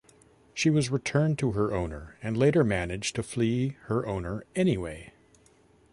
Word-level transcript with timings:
She 0.55 0.71
was 0.71 0.89
returned 0.89 1.37
to 1.37 1.51
her 1.51 1.73
owner 1.75 2.17
and 2.23 2.35
later 2.35 2.63
managed 2.63 3.15
to 3.17 3.21
flee 3.21 3.77
her 3.83 4.03
owner 4.07 4.43
anyway. 4.55 5.13